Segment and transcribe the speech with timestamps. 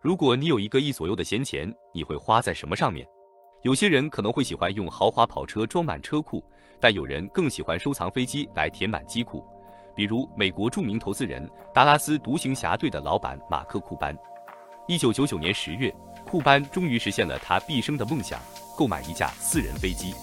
[0.00, 3.04] 如果你有一个亿左右的闲钱，你会花在什么上面？
[3.62, 6.40] 有些人可能会喜欢用豪华跑车装满车库，
[6.80, 9.44] 但有人更喜欢收藏飞机来填满机库。
[9.96, 14.16] 比如美国著名投资人达拉斯独行侠队的老板马克库班。
[14.86, 15.92] 一九九九年十月，
[16.24, 18.38] 库班终于实现了他毕生的梦想，
[18.76, 20.14] 购买一架私人飞机。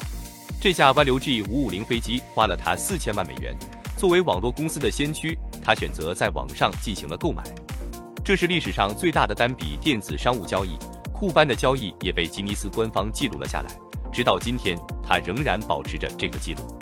[0.62, 3.54] 这架湾流 G 五五零飞机花了他四千万美元。
[3.98, 7.44] 作为网络公司的先驱，他选择在网上进行了购买。
[8.26, 10.80] 这是历史上最大的单笔电子商务交易，
[11.14, 13.70] 库班的交易也被吉尼斯官方记录了下来。
[14.12, 14.76] 直到今天，
[15.08, 16.76] 他仍然保持着这个记录。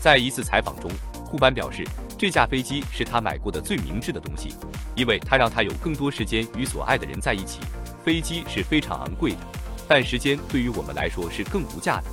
[0.00, 0.90] 在一次采访中，
[1.30, 1.86] 库班表示，
[2.18, 4.56] 这架飞机是他买过的最明智的东西，
[4.96, 7.60] 因为它让他有更多时间与所爱的人在一起。
[8.02, 9.38] 飞机是非常昂贵的，
[9.86, 12.06] 但时间对于我们来说是更无价的。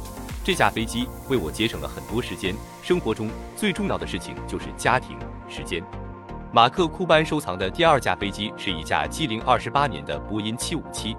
[0.44, 2.53] 这架飞机为我节省了很多时间，
[2.84, 5.17] 生活中最重要的事情就是家庭
[5.50, 5.84] 时间。
[6.57, 11.16] 马克·库班收藏的第二架飞机是一架机龄二十八年的波音757。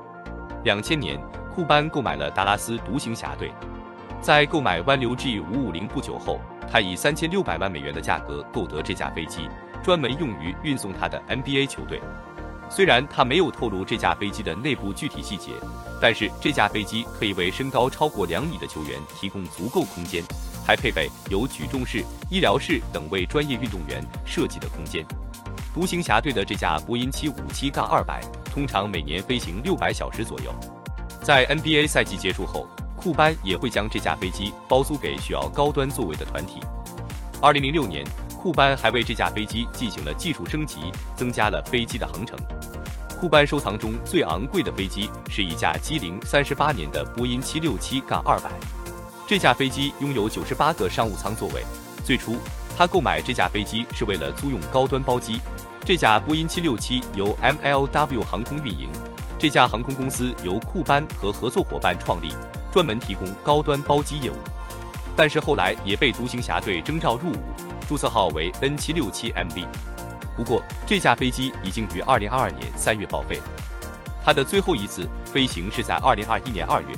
[0.64, 1.16] 两千年，
[1.54, 3.52] 库班购买了达拉斯独行侠队。
[4.20, 9.48] 在购买湾流 G550 不久后，他以三千六百万美元的价格购得这架飞机，
[9.80, 12.02] 专门用于运送他的 NBA 球队。
[12.68, 15.52] 虽然他没有透露这架飞机的内部具体细节，
[16.02, 20.20] 但是这架飞机可以为身高超过两米的球员提供足够空间。
[20.66, 25.06] 还配备有举重室、医疗室等为专业运动员设计的空间。
[25.78, 28.02] 独行侠队的这架波音757-200
[28.52, 30.52] 通常每年飞行六百小时左右。
[31.22, 36.58] 在 NBA 赛季结束后，库班也会将这架飞机包租给需要高端座位的团体。
[37.40, 38.04] 二零零六年，
[38.42, 42.36] 库班还为这架飞机进行了技术升级，增加了飞机的航程。
[43.20, 48.40] 库班收藏中最昂贵的飞机是一架机龄三十八年的波音767-200。
[49.28, 51.62] 这架飞机拥有九十八个商务舱座位。
[52.04, 52.36] 最初，
[52.76, 55.40] 他购买这架飞机是为了租用高端包机。
[55.84, 58.88] 这架波音767由 MLW 航空运营，
[59.38, 62.34] 这家航空公司由库班和合作伙伴创立，
[62.70, 64.36] 专门提供高端包机业务。
[65.16, 67.38] 但是后来也被独行侠队征召入伍，
[67.88, 69.66] 注册号为 N767MB。
[70.36, 73.42] 不过，这架飞机已经于二零二二年三月报废了。
[74.24, 76.88] 它的最后一次飞行是在二零二一年二月。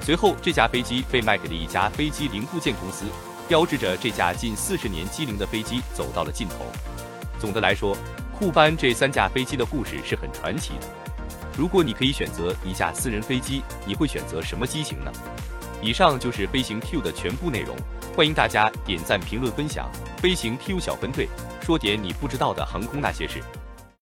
[0.00, 3.04] 随后，这架飞机被卖给了一家飞机零部件公司，
[3.46, 6.64] 标志着这架近四十年机龄的飞机走到了尽头。
[7.38, 7.96] 总的来说，
[8.38, 10.86] 库班这三架飞机的故事是很传奇的。
[11.56, 15.10] 如果你可以选择一架私人飞机，你会选择什么机型呢？
[15.82, 17.76] 以上就是飞行 Q 的全部内容，
[18.14, 19.90] 欢迎大家点赞、评论、分享。
[20.18, 21.28] 飞行 Q 小分队
[21.62, 23.42] 说点你不知道的航空那些事。